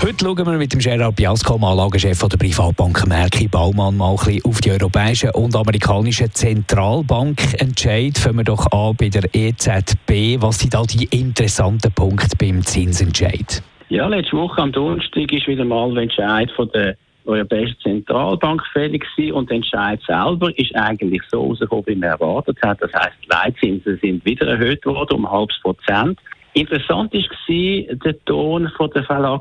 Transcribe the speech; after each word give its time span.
Heute 0.00 0.24
schauen 0.24 0.46
wir 0.46 0.58
mit 0.58 0.72
dem 0.72 0.78
Gerard 0.78 1.16
Biasco, 1.16 1.56
Anlagechef 1.56 2.20
der 2.20 2.36
Privatbank 2.36 3.04
Merki 3.08 3.48
Baumann, 3.48 3.96
mal 3.96 4.10
ein 4.10 4.16
bisschen 4.16 4.44
auf 4.44 4.60
die 4.60 4.70
europäischen 4.70 5.30
und 5.30 5.56
amerikanischen 5.56 6.32
Zentralbankentscheid. 6.32 8.16
Fangen 8.16 8.38
wir 8.38 8.44
doch 8.44 8.70
an 8.70 8.94
bei 8.96 9.08
der 9.08 9.24
EZB. 9.34 10.40
Was 10.40 10.60
sind 10.60 10.74
da 10.74 10.82
die 10.84 11.04
interessanten 11.06 11.92
Punkte 11.92 12.36
beim 12.38 12.62
Zinsentscheid? 12.62 13.60
Ja, 13.88 14.06
letzte 14.06 14.36
Woche 14.36 14.62
am 14.62 14.70
Donnerstag 14.70 15.32
ist 15.32 15.48
wieder 15.48 15.64
mal 15.64 15.92
der 15.92 16.04
Entscheid 16.04 16.48
von 16.52 16.70
der 16.72 16.96
Europäischen 17.24 17.76
Zentralbank 17.82 18.62
fällig 18.72 19.04
gewesen 19.16 19.32
und 19.32 19.50
der 19.50 19.56
Entscheid 19.56 20.00
selber 20.06 20.56
ist 20.56 20.76
eigentlich 20.76 21.22
so 21.28 21.42
rausgekommen, 21.42 21.86
wie 21.88 21.96
man 21.96 22.10
erwartet 22.10 22.56
hat. 22.62 22.80
Das 22.80 22.92
heißt, 22.92 23.16
die 23.24 23.28
Leitzinsen 23.28 23.98
sind 24.00 24.24
wieder 24.24 24.46
erhöht 24.46 24.86
worden 24.86 25.16
um 25.16 25.30
halbes 25.30 25.58
Prozent. 25.60 26.20
Interessant 26.54 27.12
war 27.12 27.96
der 27.96 28.24
Ton 28.24 28.70
von 28.76 28.90
der 28.90 29.04
Frau 29.04 29.38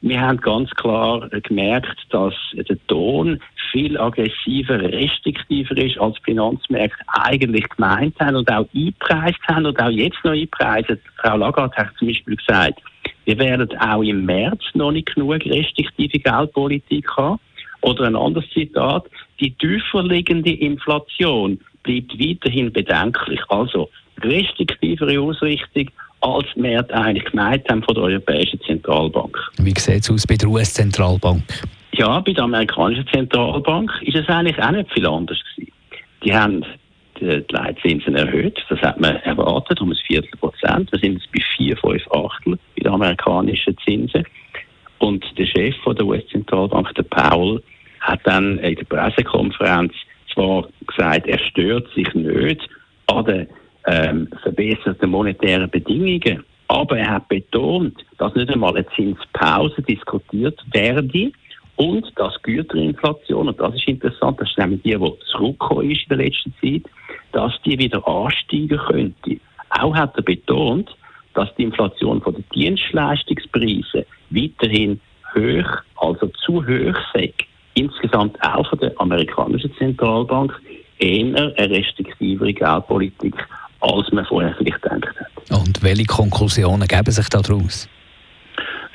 Wir 0.00 0.20
haben 0.20 0.40
ganz 0.40 0.70
klar 0.70 1.28
gemerkt, 1.28 2.06
dass 2.10 2.34
der 2.54 2.86
Ton 2.86 3.40
viel 3.72 3.98
aggressiver, 3.98 4.80
restriktiver 4.80 5.76
ist, 5.76 5.98
als 5.98 6.16
Finanzmärkte 6.24 7.04
eigentlich 7.08 7.68
gemeint 7.68 8.14
haben 8.20 8.36
und 8.36 8.50
auch 8.50 8.66
eingepreist 8.74 9.40
haben 9.48 9.66
und 9.66 9.80
auch 9.80 9.90
jetzt 9.90 10.24
noch 10.24 10.32
einpreisen. 10.32 11.00
Frau 11.16 11.36
Lagarde 11.36 11.76
hat 11.76 11.90
zum 11.98 12.08
Beispiel 12.08 12.36
gesagt, 12.36 12.80
wir 13.24 13.38
werden 13.38 13.76
auch 13.78 14.02
im 14.02 14.24
März 14.24 14.62
noch 14.74 14.92
nicht 14.92 15.14
genug 15.14 15.44
restriktive 15.44 16.18
Geldpolitik 16.18 17.10
haben. 17.16 17.40
Oder 17.80 18.04
ein 18.04 18.16
anderes 18.16 18.48
Zitat, 18.50 19.04
die 19.40 19.50
tiefer 19.52 20.02
liegende 20.02 20.52
Inflation 20.52 21.60
bleibt 21.82 22.18
weiterhin 22.18 22.72
bedenklich. 22.72 23.40
Also 23.48 23.90
restriktivere 24.22 25.20
Ausrichtung 25.20 25.90
als 26.20 26.46
wir 26.56 26.84
eigentlich 26.94 27.24
gemeint 27.26 27.68
haben 27.70 27.82
von 27.82 27.94
der 27.94 28.04
Europäischen 28.04 28.60
Zentralbank. 28.62 29.36
Wie 29.58 29.74
sieht 29.78 30.02
es 30.02 30.10
aus 30.10 30.26
bei 30.26 30.36
der 30.36 30.48
US-Zentralbank? 30.48 31.42
Ja, 31.92 32.20
bei 32.20 32.32
der 32.32 32.44
amerikanischen 32.44 33.06
Zentralbank 33.12 33.90
ist 34.02 34.16
es 34.16 34.28
eigentlich 34.28 34.60
auch 34.62 34.70
nicht 34.70 34.92
viel 34.92 35.06
anders 35.06 35.38
gewesen. 35.54 35.72
Die 36.24 36.34
haben 36.34 36.64
die 37.20 37.44
Leitzinsen 37.50 38.14
erhöht, 38.14 38.64
das 38.68 38.80
hat 38.80 39.00
man 39.00 39.16
erwartet, 39.16 39.80
um 39.80 39.90
ein 39.90 39.98
Viertel 40.06 40.30
Prozent. 40.38 40.90
Wir 40.92 40.98
sind 41.00 41.14
jetzt 41.14 41.32
bei 41.32 41.40
vier, 41.56 41.76
fünf 41.76 42.02
Achtel 42.12 42.58
bei 42.76 42.82
den 42.82 42.92
amerikanischen 42.92 43.76
Zinsen. 43.84 44.24
Und 44.98 45.24
der 45.36 45.46
Chef 45.46 45.76
von 45.82 45.96
der 45.96 46.06
US-Zentralbank, 46.06 46.94
der 46.94 47.02
Powell, 47.04 47.62
hat 48.00 48.20
dann 48.24 48.58
in 48.58 48.76
der 48.76 48.84
Pressekonferenz 48.84 49.92
zwar 50.32 50.68
gesagt, 50.86 51.26
er 51.26 51.38
stört 51.38 51.88
sich 51.94 52.12
nicht 52.14 52.68
an 53.06 53.24
den 53.24 53.48
ähm, 53.88 54.28
verbesserten 54.42 55.10
monetären 55.10 55.70
Bedingungen. 55.70 56.44
Aber 56.68 56.98
er 56.98 57.08
hat 57.08 57.28
betont, 57.28 57.94
dass 58.18 58.34
nicht 58.34 58.50
einmal 58.50 58.76
eine 58.76 58.86
Zinspause 58.94 59.80
diskutiert 59.82 60.60
werde 60.72 61.32
und 61.76 62.06
dass 62.16 62.42
Güterinflation, 62.42 63.48
und 63.48 63.58
das 63.58 63.74
ist 63.74 63.88
interessant, 63.88 64.40
das 64.40 64.50
ist 64.50 64.58
nämlich 64.58 64.82
die, 64.82 64.96
die 64.96 65.12
zurückgekommen 65.30 65.90
ist 65.90 66.02
in 66.02 66.08
der 66.08 66.18
letzten 66.18 66.54
Zeit, 66.60 66.82
dass 67.32 67.52
die 67.64 67.78
wieder 67.78 68.06
ansteigen 68.06 68.76
könnte. 68.76 69.40
Auch 69.70 69.94
hat 69.94 70.16
er 70.16 70.22
betont, 70.22 70.94
dass 71.34 71.54
die 71.54 71.64
Inflation 71.64 72.20
von 72.20 72.34
den 72.34 72.44
Dienstleistungspreisen 72.54 74.04
weiterhin 74.30 75.00
hoch, 75.34 75.70
also 75.96 76.26
zu 76.44 76.66
hoch 76.66 76.98
sei. 77.14 77.32
Insgesamt 77.74 78.36
auch 78.42 78.68
von 78.68 78.78
der 78.80 78.92
amerikanischen 79.00 79.72
Zentralbank 79.76 80.52
eher 80.98 81.54
eine 81.56 81.70
restriktivere 81.70 82.52
Geldpolitik 82.52 83.36
als 83.80 84.10
man 84.12 84.24
vorher 84.26 84.54
vielleicht 84.58 84.82
gedacht 84.82 85.14
hat. 85.20 85.58
Und 85.58 85.82
welche 85.82 86.04
Konklusionen 86.04 86.86
geben 86.86 87.10
sich 87.10 87.28
daraus? 87.28 87.88